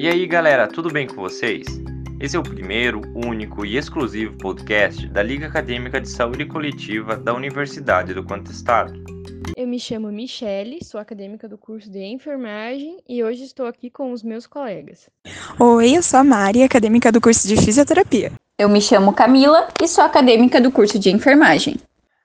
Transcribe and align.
E 0.00 0.06
aí, 0.06 0.28
galera, 0.28 0.68
tudo 0.68 0.92
bem 0.92 1.08
com 1.08 1.16
vocês? 1.16 1.66
Esse 2.20 2.36
é 2.36 2.38
o 2.38 2.42
primeiro, 2.44 3.02
único 3.16 3.66
e 3.66 3.76
exclusivo 3.76 4.38
podcast 4.38 5.08
da 5.08 5.24
Liga 5.24 5.48
Acadêmica 5.48 6.00
de 6.00 6.08
Saúde 6.08 6.44
Coletiva 6.44 7.16
da 7.16 7.34
Universidade 7.34 8.14
do 8.14 8.22
Contestado. 8.22 8.92
Eu 9.56 9.66
me 9.66 9.80
chamo 9.80 10.12
Michele, 10.12 10.84
sou 10.84 11.00
acadêmica 11.00 11.48
do 11.48 11.58
curso 11.58 11.90
de 11.90 11.98
enfermagem 11.98 12.98
e 13.08 13.24
hoje 13.24 13.42
estou 13.42 13.66
aqui 13.66 13.90
com 13.90 14.12
os 14.12 14.22
meus 14.22 14.46
colegas. 14.46 15.10
Oi, 15.58 15.96
eu 15.96 16.02
sou 16.04 16.20
a 16.20 16.22
Mari, 16.22 16.62
acadêmica 16.62 17.10
do 17.10 17.20
curso 17.20 17.48
de 17.48 17.56
fisioterapia. 17.56 18.30
Eu 18.56 18.68
me 18.68 18.80
chamo 18.80 19.12
Camila 19.12 19.66
e 19.82 19.88
sou 19.88 20.04
acadêmica 20.04 20.60
do 20.60 20.70
curso 20.70 20.96
de 20.96 21.10
enfermagem. 21.10 21.74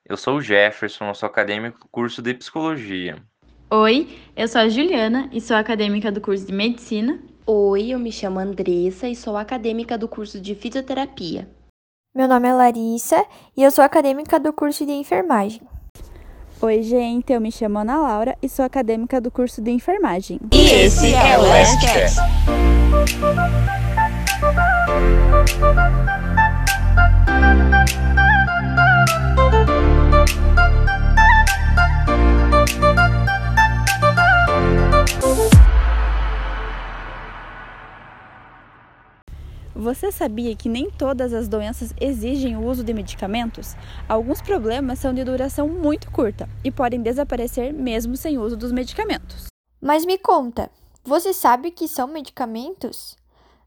Eu 0.08 0.16
sou 0.16 0.36
o 0.36 0.42
Jefferson, 0.42 1.12
sou 1.16 1.26
acadêmico 1.26 1.80
do 1.80 1.88
curso 1.88 2.22
de 2.22 2.36
psicologia. 2.36 3.18
Oi, 3.72 4.08
eu 4.38 4.48
sou 4.48 4.62
a 4.62 4.70
Juliana 4.70 5.28
e 5.32 5.42
sou 5.42 5.58
acadêmica 5.58 6.12
do 6.12 6.22
curso 6.22 6.46
de 6.46 6.54
medicina. 6.54 7.20
Oi, 7.46 7.90
eu 7.90 8.00
me 8.00 8.10
chamo 8.10 8.40
Andressa 8.40 9.06
e 9.10 9.18
sou 9.18 9.36
acadêmica 9.36 9.98
do 9.98 10.08
curso 10.08 10.40
de 10.40 10.56
fisioterapia. 10.56 11.46
Meu 12.16 12.26
nome 12.26 12.48
é 12.48 12.54
Larissa 12.54 13.26
e 13.58 13.62
eu 13.62 13.70
sou 13.70 13.84
acadêmica 13.84 14.40
do 14.40 14.54
curso 14.54 14.86
de 14.86 14.94
enfermagem. 14.94 15.62
Oi, 16.62 16.82
gente, 16.84 17.34
eu 17.34 17.42
me 17.42 17.52
chamo 17.52 17.80
Ana 17.80 17.98
Laura 17.98 18.38
e 18.42 18.48
sou 18.48 18.64
acadêmica 18.64 19.20
do 19.20 19.30
curso 19.30 19.62
de 19.62 19.72
enfermagem. 19.72 20.40
E 20.54 20.70
esse 20.70 21.14
é 21.14 21.38
o 21.38 21.42
Lastcast. 21.42 22.22
Você 39.84 40.14
sabia 40.14 40.56
que 40.56 40.70
nem 40.70 40.90
todas 40.90 41.34
as 41.34 41.50
doenças 41.50 41.94
exigem 42.00 42.56
o 42.56 42.66
uso 42.66 42.86
de 42.86 42.94
medicamentos? 42.94 43.76
Alguns 44.08 44.42
problemas 44.42 44.98
são 44.98 45.14
de 45.14 45.22
duração 45.26 45.68
muito 45.68 46.10
curta 46.10 46.48
e 46.64 46.72
podem 46.72 47.02
desaparecer 47.02 47.74
mesmo 47.74 48.16
sem 48.16 48.38
uso 48.38 48.56
dos 48.56 48.72
medicamentos. 48.72 49.48
Mas 49.82 50.06
me 50.06 50.18
conta, 50.18 50.72
você 51.04 51.34
sabe 51.34 51.68
o 51.68 51.72
que 51.74 51.86
são 51.86 52.08
medicamentos? 52.08 53.18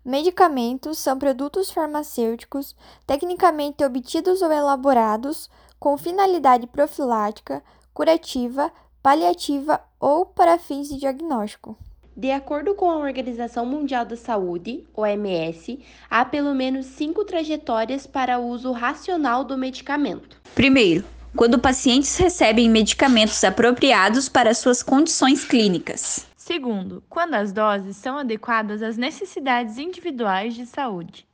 Medicamentos 0.03 0.97
são 0.97 1.19
produtos 1.19 1.71
farmacêuticos 1.71 2.75
tecnicamente 3.07 3.85
obtidos 3.85 4.41
ou 4.41 4.51
elaborados 4.51 5.51
com 5.79 5.99
finalidade 5.99 6.67
profilática, 6.67 7.63
curativa, 7.93 8.73
paliativa 9.03 9.83
ou 10.01 10.25
para 10.25 10.59
fins 10.59 10.89
de 10.89 10.97
diagnóstico. 10.97 11.77
De 12.17 12.31
acordo 12.33 12.75
com 12.75 12.91
a 12.91 12.97
Organização 12.97 13.67
Mundial 13.67 14.07
da 14.07 14.17
Saúde, 14.17 14.83
OMS, 14.95 15.79
há 16.09 16.25
pelo 16.25 16.55
menos 16.55 16.87
cinco 16.87 17.27
trajetórias 17.27 18.07
para 18.07 18.39
o 18.39 18.49
uso 18.49 18.73
racional 18.73 19.45
do 19.45 19.59
medicamento. 19.59 20.41
Primeiro, 20.55 21.05
quando 21.37 21.59
pacientes 21.59 22.17
recebem 22.17 22.71
medicamentos 22.71 23.45
apropriados 23.45 24.31
para 24.31 24.55
suas 24.55 24.83
condições 24.83 25.45
clínicas. 25.45 26.27
Segundo, 26.39 27.05
quando 27.07 27.35
as 27.35 27.53
doses 27.53 27.99
são 27.99 28.17
adequadas 28.17 28.83
às 28.83 28.97
necessidades 28.97 29.77
individuais 29.77 30.55
de 30.55 30.65
saúde. 30.65 31.27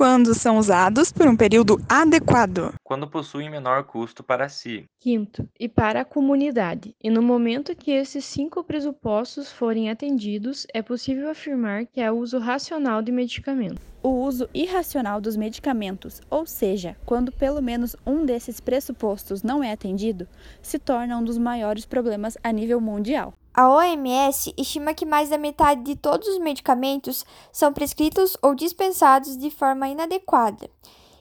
Quando 0.00 0.34
são 0.34 0.56
usados 0.56 1.12
por 1.12 1.26
um 1.26 1.36
período 1.36 1.78
adequado. 1.86 2.72
Quando 2.82 3.06
possuem 3.06 3.50
menor 3.50 3.84
custo 3.84 4.22
para 4.22 4.48
si. 4.48 4.86
Quinto, 4.98 5.46
e 5.60 5.68
para 5.68 6.00
a 6.00 6.04
comunidade. 6.06 6.94
E 7.02 7.10
no 7.10 7.20
momento 7.20 7.76
que 7.76 7.90
esses 7.90 8.24
cinco 8.24 8.64
pressupostos 8.64 9.52
forem 9.52 9.90
atendidos, 9.90 10.66
é 10.72 10.80
possível 10.80 11.28
afirmar 11.28 11.84
que 11.84 12.00
há 12.00 12.12
uso 12.12 12.38
racional 12.38 13.02
de 13.02 13.12
medicamento. 13.12 13.80
O 14.02 14.08
uso 14.08 14.48
irracional 14.54 15.20
dos 15.20 15.36
medicamentos, 15.36 16.22
ou 16.30 16.46
seja, 16.46 16.96
quando 17.04 17.30
pelo 17.30 17.60
menos 17.60 17.94
um 18.06 18.24
desses 18.24 18.58
pressupostos 18.58 19.42
não 19.42 19.62
é 19.62 19.72
atendido, 19.72 20.26
se 20.62 20.78
torna 20.78 21.18
um 21.18 21.22
dos 21.22 21.36
maiores 21.36 21.84
problemas 21.84 22.38
a 22.42 22.50
nível 22.50 22.80
mundial. 22.80 23.34
A 23.52 23.68
OMS 23.68 24.54
estima 24.56 24.94
que 24.94 25.04
mais 25.04 25.28
da 25.28 25.36
metade 25.36 25.82
de 25.82 25.96
todos 25.96 26.28
os 26.28 26.38
medicamentos 26.38 27.26
são 27.52 27.72
prescritos 27.72 28.36
ou 28.40 28.54
dispensados 28.54 29.36
de 29.36 29.50
forma 29.50 29.88
inadequada 29.88 30.70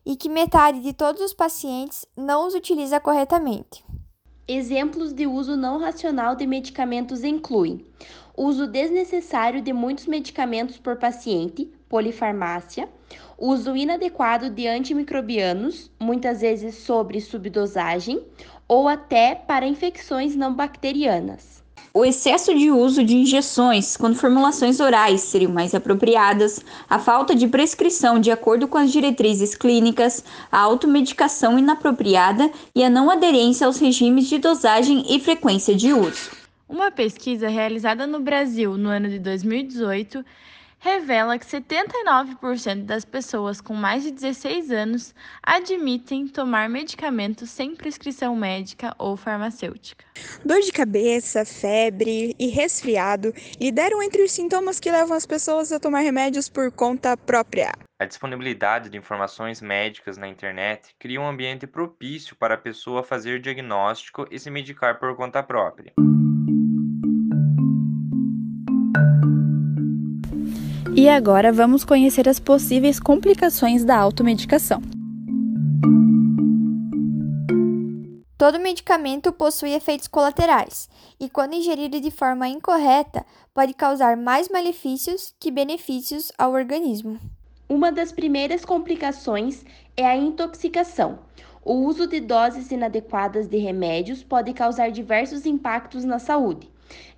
e 0.06 0.16
que 0.16 0.30
metade 0.30 0.80
de 0.80 0.94
todos 0.94 1.22
os 1.22 1.34
pacientes 1.34 2.06
não 2.16 2.48
os 2.48 2.54
utiliza 2.54 3.00
corretamente. 3.00 3.84
Exemplos 4.48 5.12
de 5.12 5.26
uso 5.26 5.56
não 5.56 5.80
racional 5.80 6.36
de 6.36 6.46
medicamentos 6.46 7.24
incluem 7.24 7.86
uso 8.38 8.68
desnecessário 8.68 9.62
de 9.62 9.74
muitos 9.74 10.06
medicamentos 10.06 10.78
por 10.78 10.96
paciente, 10.96 11.70
polifarmácia, 11.90 12.88
uso 13.38 13.76
inadequado 13.76 14.50
de 14.50 14.66
antimicrobianos, 14.66 15.92
muitas 16.00 16.40
vezes 16.40 16.76
sobre 16.76 17.20
subdosagem, 17.20 18.24
ou 18.66 18.88
até 18.88 19.36
para 19.36 19.68
infecções 19.68 20.38
não 20.38 20.54
bacterianas. 20.54 21.59
O 21.92 22.06
excesso 22.06 22.54
de 22.54 22.70
uso 22.70 23.04
de 23.04 23.16
injeções, 23.16 23.98
quando 23.98 24.16
formulações 24.16 24.80
orais 24.80 25.22
seriam 25.22 25.52
mais 25.52 25.74
apropriadas, 25.74 26.64
a 26.88 27.00
falta 27.00 27.34
de 27.34 27.48
prescrição 27.48 28.20
de 28.20 28.30
acordo 28.30 28.68
com 28.68 28.78
as 28.78 28.92
diretrizes 28.92 29.56
clínicas, 29.56 30.24
a 30.52 30.60
automedicação 30.60 31.58
inapropriada 31.58 32.52
e 32.76 32.84
a 32.84 32.90
não 32.92 33.10
aderência 33.10 33.66
aos 33.66 33.80
regimes 33.80 34.28
de 34.28 34.38
dosagem 34.38 35.04
e 35.10 35.20
frequência 35.20 35.76
de 35.76 35.92
uso. 35.92 36.30
Uma 36.68 36.92
pesquisa 36.92 37.50
realizada 37.50 38.06
no 38.06 38.20
Brasil 38.20 38.78
no 38.78 38.90
ano 38.90 39.10
de 39.10 39.18
2018 39.18 40.24
revela 40.80 41.38
que 41.38 41.46
79% 41.46 42.86
das 42.86 43.04
pessoas 43.06 43.60
com 43.60 43.74
mais 43.74 44.04
de 44.04 44.12
16 44.12 44.72
anos 44.72 45.14
admitem 45.44 46.28
tomar 46.28 46.70
medicamentos 46.70 47.50
sem 47.50 47.76
prescrição 47.76 48.36
médica 48.36 48.96
ou 48.98 49.18
farmacêutica. 49.18 50.06
Dor 50.44 50.62
de 50.62 50.72
cabeça, 50.72 51.46
febre 51.46 52.36
e 52.40 52.48
resfriado 52.48 53.34
lideram 53.60 54.02
entre 54.02 54.24
os 54.24 54.32
sintomas 54.32 54.80
que 54.80 54.92
levam 54.92 55.16
as 55.16 55.26
pessoas 55.26 55.72
a 55.72 55.80
tomar 55.80 56.00
remédios 56.00 56.50
por 56.50 56.72
conta 56.72 57.16
própria. 57.18 57.74
A 58.02 58.06
disponibilidade 58.06 58.90
de 58.90 58.98
informações 58.98 59.62
médicas 59.62 60.18
na 60.18 60.28
internet 60.28 60.96
cria 60.98 61.20
um 61.20 61.28
ambiente 61.28 61.68
propício 61.68 62.34
para 62.34 62.54
a 62.54 62.58
pessoa 62.58 63.04
fazer 63.04 63.42
diagnóstico 63.42 64.26
e 64.32 64.40
se 64.40 64.50
medicar 64.50 65.00
por 65.00 65.18
conta 65.18 65.44
própria. 65.44 65.92
E 71.00 71.08
agora 71.08 71.50
vamos 71.50 71.86
conhecer 71.86 72.28
as 72.28 72.42
possíveis 72.42 73.00
complicações 73.00 73.86
da 73.86 73.96
automedicação. 73.98 74.82
Todo 78.38 78.60
medicamento 78.60 79.32
possui 79.32 79.72
efeitos 79.72 80.10
colaterais 80.10 80.90
e, 81.18 81.30
quando 81.30 81.54
ingerido 81.54 82.02
de 82.02 82.12
forma 82.12 82.50
incorreta, 82.50 83.26
pode 83.54 83.74
causar 83.74 84.18
mais 84.18 84.50
malefícios 84.50 85.34
que 85.40 85.50
benefícios 85.50 86.34
ao 86.38 86.52
organismo. 86.52 87.18
Uma 87.70 87.94
das 87.94 88.12
primeiras 88.12 88.66
complicações 88.66 89.64
é 89.96 90.06
a 90.06 90.18
intoxicação. 90.18 91.20
O 91.64 91.76
uso 91.76 92.08
de 92.08 92.20
doses 92.20 92.72
inadequadas 92.72 93.48
de 93.48 93.58
remédios 93.58 94.22
pode 94.22 94.52
causar 94.52 94.92
diversos 94.92 95.46
impactos 95.46 96.04
na 96.04 96.20
saúde 96.20 96.70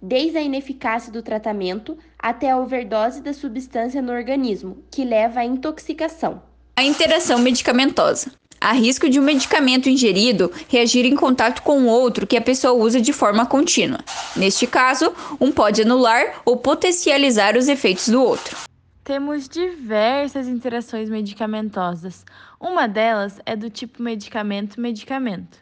desde 0.01 0.37
a 0.37 0.41
ineficácia 0.41 1.11
do 1.11 1.21
tratamento 1.21 1.97
até 2.17 2.51
a 2.51 2.57
overdose 2.57 3.21
da 3.21 3.33
substância 3.33 4.01
no 4.01 4.11
organismo, 4.11 4.83
que 4.89 5.03
leva 5.03 5.41
à 5.41 5.45
intoxicação. 5.45 6.41
A 6.75 6.83
interação 6.83 7.39
medicamentosa. 7.39 8.31
Há 8.59 8.73
risco 8.73 9.09
de 9.09 9.19
um 9.19 9.23
medicamento 9.23 9.89
ingerido 9.89 10.51
reagir 10.69 11.03
em 11.03 11.15
contato 11.15 11.63
com 11.63 11.87
outro 11.87 12.27
que 12.27 12.37
a 12.37 12.41
pessoa 12.41 12.73
usa 12.73 13.01
de 13.01 13.11
forma 13.11 13.43
contínua. 13.43 13.99
Neste 14.35 14.67
caso, 14.67 15.11
um 15.39 15.51
pode 15.51 15.81
anular 15.81 16.41
ou 16.45 16.57
potencializar 16.57 17.57
os 17.57 17.67
efeitos 17.67 18.07
do 18.09 18.21
outro. 18.21 18.55
Temos 19.03 19.49
diversas 19.49 20.47
interações 20.47 21.09
medicamentosas. 21.09 22.23
Uma 22.59 22.87
delas 22.87 23.39
é 23.47 23.55
do 23.55 23.67
tipo 23.67 24.03
medicamento-medicamento. 24.03 25.57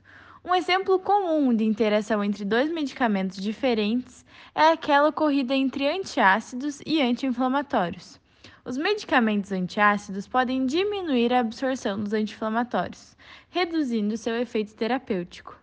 Um 0.50 0.56
exemplo 0.56 0.98
comum 0.98 1.56
de 1.56 1.64
interação 1.64 2.24
entre 2.24 2.44
dois 2.44 2.74
medicamentos 2.74 3.38
diferentes 3.38 4.26
é 4.56 4.72
aquela 4.72 5.10
ocorrida 5.10 5.54
entre 5.54 5.88
antiácidos 5.88 6.82
e 6.88 7.00
anti-inflamatórios. 7.00 8.20
Os 8.66 8.76
medicamentos 8.76 9.52
antiácidos 9.52 10.28
podem 10.28 10.66
diminuir 10.66 11.32
a 11.32 11.42
absorção 11.42 12.00
dos 12.00 12.14
anti-inflamatórios, 12.14 13.16
reduzindo 13.52 14.18
seu 14.18 14.36
efeito 14.36 14.74
terapêutico. 14.74 15.59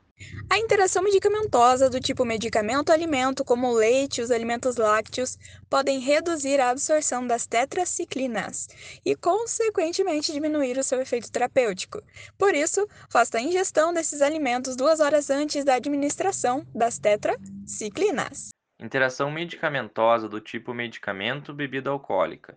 A 0.49 0.59
interação 0.59 1.03
medicamentosa 1.03 1.91
do 1.91 2.01
tipo 2.01 2.25
medicamento-alimento, 2.25 3.45
como 3.45 3.69
o 3.69 3.75
leite 3.75 4.21
e 4.21 4.25
os 4.25 4.31
alimentos 4.31 4.77
lácteos, 4.77 5.37
podem 5.69 5.99
reduzir 5.99 6.61
a 6.61 6.71
absorção 6.71 7.27
das 7.27 7.47
tetraciclinas 7.47 8.69
e, 9.05 9.15
consequentemente, 9.15 10.33
diminuir 10.33 10.79
o 10.79 10.83
seu 10.83 11.01
efeito 11.01 11.31
terapêutico. 11.31 12.03
Por 12.39 12.55
isso, 12.55 12.89
faça 13.11 13.39
a 13.39 13.41
ingestão 13.41 13.93
desses 13.93 14.23
alimentos 14.23 14.77
duas 14.77 15.01
horas 15.01 15.29
antes 15.29 15.65
da 15.65 15.75
administração 15.75 16.67
das 16.75 16.99
tetraciclinas. 16.99 18.49
Interação 18.79 19.31
medicamentosa 19.31 20.29
do 20.29 20.41
tipo 20.41 20.73
medicamento-bebida 20.73 21.91
alcoólica. 21.91 22.57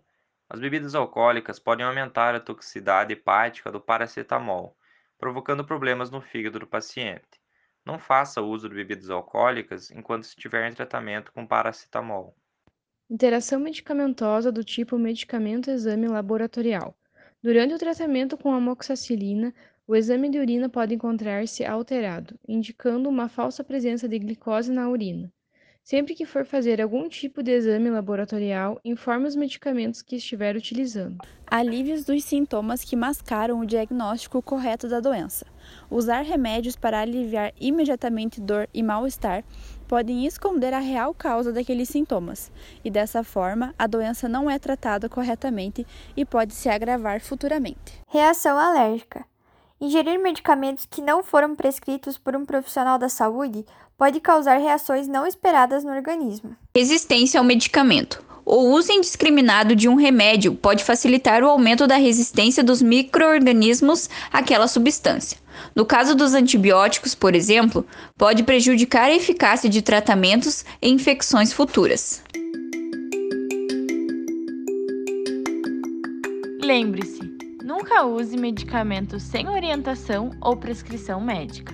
As 0.49 0.59
bebidas 0.59 0.95
alcoólicas 0.95 1.59
podem 1.59 1.85
aumentar 1.85 2.35
a 2.35 2.39
toxicidade 2.39 3.13
hepática 3.13 3.71
do 3.71 3.81
paracetamol, 3.81 4.77
provocando 5.17 5.65
problemas 5.65 6.09
no 6.09 6.21
fígado 6.21 6.59
do 6.59 6.67
paciente. 6.67 7.38
Não 7.89 7.97
faça 7.97 8.39
uso 8.39 8.69
de 8.69 8.75
bebidas 8.75 9.09
alcoólicas 9.09 9.89
enquanto 9.89 10.25
estiver 10.25 10.69
em 10.69 10.75
tratamento 10.75 11.31
com 11.33 11.47
paracetamol. 11.47 12.35
Interação 13.09 13.59
medicamentosa 13.59 14.51
do 14.51 14.63
tipo 14.63 14.95
medicamento-exame 14.99 16.07
laboratorial. 16.07 16.95
Durante 17.41 17.73
o 17.73 17.79
tratamento 17.79 18.37
com 18.37 18.53
amoxicilina, 18.53 19.51
o 19.87 19.95
exame 19.95 20.29
de 20.29 20.37
urina 20.37 20.69
pode 20.69 20.93
encontrar-se 20.93 21.65
alterado, 21.65 22.39
indicando 22.47 23.09
uma 23.09 23.27
falsa 23.27 23.63
presença 23.63 24.07
de 24.07 24.19
glicose 24.19 24.71
na 24.71 24.87
urina. 24.87 25.33
Sempre 25.89 26.13
que 26.13 26.23
for 26.23 26.45
fazer 26.45 26.79
algum 26.79 27.09
tipo 27.09 27.41
de 27.41 27.49
exame 27.49 27.89
laboratorial, 27.89 28.79
informe 28.85 29.27
os 29.27 29.35
medicamentos 29.35 30.03
que 30.03 30.17
estiver 30.17 30.55
utilizando. 30.55 31.17
Alívios 31.47 32.05
dos 32.05 32.23
sintomas 32.23 32.83
que 32.83 32.95
mascaram 32.95 33.59
o 33.59 33.65
diagnóstico 33.65 34.39
correto 34.39 34.87
da 34.87 34.99
doença. 34.99 35.47
Usar 35.89 36.21
remédios 36.21 36.75
para 36.75 37.01
aliviar 37.01 37.53
imediatamente 37.59 38.39
dor 38.39 38.69
e 38.71 38.83
mal-estar 38.83 39.43
podem 39.87 40.27
esconder 40.27 40.75
a 40.75 40.79
real 40.79 41.11
causa 41.11 41.51
daqueles 41.51 41.89
sintomas, 41.89 42.51
e 42.85 42.91
dessa 42.91 43.23
forma 43.23 43.73
a 43.75 43.87
doença 43.87 44.29
não 44.29 44.47
é 44.47 44.59
tratada 44.59 45.09
corretamente 45.09 45.87
e 46.15 46.23
pode 46.23 46.53
se 46.53 46.69
agravar 46.69 47.19
futuramente. 47.19 47.99
Reação 48.07 48.59
alérgica. 48.59 49.25
Ingerir 49.81 50.19
medicamentos 50.19 50.85
que 50.85 51.01
não 51.01 51.23
foram 51.23 51.55
prescritos 51.55 52.17
por 52.17 52.35
um 52.35 52.43
profissional 52.43 52.99
da 52.99 53.07
saúde 53.07 53.65
pode 53.97 54.19
causar 54.19 54.57
reações 54.57 55.07
não 55.07 55.25
esperadas 55.25 55.85
no 55.85 55.91
organismo. 55.91 56.53
Resistência 56.75 57.39
ao 57.39 57.45
medicamento. 57.45 58.21
O 58.45 58.73
uso 58.73 58.91
indiscriminado 58.91 59.77
de 59.77 59.87
um 59.87 59.95
remédio 59.95 60.53
pode 60.53 60.83
facilitar 60.83 61.43
o 61.43 61.47
aumento 61.47 61.87
da 61.87 61.95
resistência 61.95 62.61
dos 62.61 62.81
microorganismos 62.81 64.09
àquela 64.33 64.67
substância. 64.67 65.37
No 65.73 65.85
caso 65.85 66.13
dos 66.13 66.33
antibióticos, 66.33 67.15
por 67.15 67.33
exemplo, 67.33 67.85
pode 68.17 68.43
prejudicar 68.43 69.05
a 69.05 69.15
eficácia 69.15 69.69
de 69.69 69.81
tratamentos 69.81 70.65
e 70.81 70.89
infecções 70.89 71.53
futuras. 71.53 72.21
Lembre-se, 76.61 77.28
Nunca 77.69 78.03
use 78.03 78.35
medicamentos 78.35 79.21
sem 79.21 79.47
orientação 79.47 80.31
ou 80.41 80.57
prescrição 80.57 81.21
médica. 81.21 81.71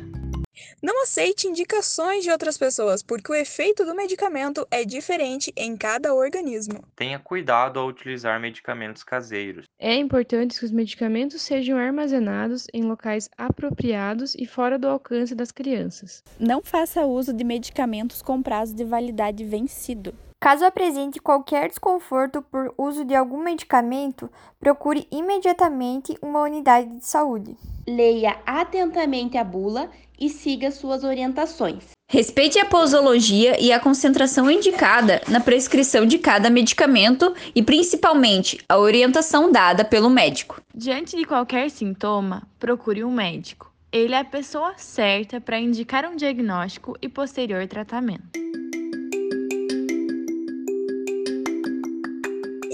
Não 0.84 1.04
aceite 1.04 1.48
indicações 1.48 2.22
de 2.22 2.30
outras 2.30 2.58
pessoas, 2.58 3.02
porque 3.02 3.32
o 3.32 3.34
efeito 3.34 3.86
do 3.86 3.96
medicamento 3.96 4.68
é 4.70 4.84
diferente 4.84 5.54
em 5.56 5.78
cada 5.78 6.14
organismo. 6.14 6.84
Tenha 6.98 7.18
cuidado 7.18 7.80
ao 7.80 7.88
utilizar 7.88 8.42
medicamentos 8.42 9.06
caseiros. 9.06 9.68
É 9.80 9.96
importante 9.96 10.60
que 10.60 10.66
os 10.66 10.72
medicamentos 10.72 11.42
sejam 11.42 11.78
armazenados 11.78 12.68
em 12.74 12.84
locais 12.84 13.30
apropriados 13.38 14.36
e 14.36 14.46
fora 14.46 14.78
do 14.78 14.90
alcance 14.90 15.34
das 15.34 15.50
crianças. 15.50 16.22
Não 16.38 16.62
faça 16.62 17.06
uso 17.06 17.32
de 17.32 17.46
medicamentos 17.46 18.22
com 18.22 18.42
prazo 18.42 18.76
de 18.76 18.84
validade 18.84 19.46
vencido. 19.46 20.14
Caso 20.46 20.64
apresente 20.64 21.20
qualquer 21.20 21.70
desconforto 21.70 22.40
por 22.40 22.72
uso 22.78 23.04
de 23.04 23.16
algum 23.16 23.42
medicamento, 23.42 24.30
procure 24.60 25.08
imediatamente 25.12 26.16
uma 26.22 26.44
unidade 26.44 26.88
de 27.00 27.04
saúde. 27.04 27.58
Leia 27.88 28.38
atentamente 28.46 29.40
a 29.40 29.44
bula 29.44 29.90
e 30.20 30.30
siga 30.30 30.70
suas 30.70 31.04
orientações. 31.04 31.86
Respeite 32.08 32.60
a 32.60 32.66
posologia 32.66 33.60
e 33.60 33.74
a 33.74 33.80
concentração 33.80 34.48
indicada 34.52 35.20
na 35.28 35.40
prescrição 35.40 36.06
de 36.06 36.20
cada 36.20 36.48
medicamento 36.48 37.34
e, 37.56 37.64
principalmente, 37.64 38.64
a 38.70 38.78
orientação 38.78 39.52
dada 39.52 39.84
pelo 39.84 40.12
médico. 40.12 40.62
Diante 40.76 41.18
de 41.18 41.26
qualquer 41.26 41.72
sintoma, 41.72 42.44
procure 42.60 43.04
um 43.04 43.12
médico. 43.12 43.74
Ele 43.92 44.14
é 44.14 44.20
a 44.20 44.24
pessoa 44.24 44.76
certa 44.78 45.42
para 45.42 45.60
indicar 45.60 46.06
um 46.06 46.16
diagnóstico 46.16 46.96
e 47.02 47.10
posterior 47.10 47.66
tratamento. 47.66 48.46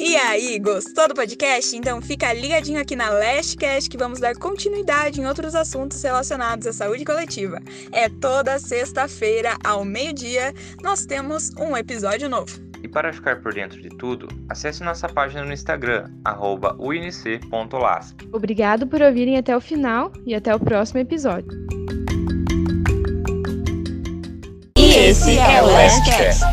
E 0.04 0.16
aí, 0.16 0.58
gostou 0.58 1.08
do 1.08 1.14
podcast? 1.14 1.78
Então 1.78 2.02
fica 2.02 2.34
ligadinho 2.34 2.82
aqui 2.82 2.96
na 2.96 3.10
Lastcast 3.10 3.88
que 3.88 3.96
vamos 3.96 4.20
dar 4.20 4.36
continuidade 4.36 5.22
em 5.22 5.28
outros 5.28 5.54
assuntos 5.54 6.02
relacionados 6.02 6.66
à 6.66 6.74
saúde 6.74 7.06
coletiva. 7.06 7.60
É 7.92 8.10
toda 8.10 8.58
sexta-feira, 8.58 9.56
ao 9.64 9.86
meio-dia, 9.86 10.56
nós 10.82 11.06
temos 11.06 11.52
um 11.52 11.78
episódio 11.78 12.28
novo. 12.28 12.60
E 12.82 12.88
para 12.88 13.14
ficar 13.14 13.44
por 13.44 13.54
dentro 13.54 13.80
de 13.80 13.90
tudo, 13.90 14.28
acesse 14.50 14.84
nossa 14.84 15.08
página 15.08 15.46
no 15.46 15.54
Instagram, 15.54 16.10
unc.lasp. 16.80 18.22
Obrigado 18.34 18.88
por 18.88 19.04
ouvirem 19.04 19.38
até 19.38 19.56
o 19.56 19.62
final 19.62 20.12
e 20.26 20.34
até 20.34 20.56
o 20.56 20.60
próximo 20.60 21.00
episódio. 21.00 21.52
E 24.76 24.96
esse 24.96 25.38
é 25.38 25.62
o 25.62 25.68
Lastcast. 25.68 26.44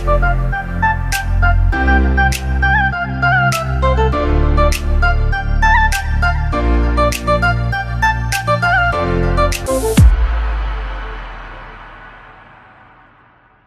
Música 0.00 0.52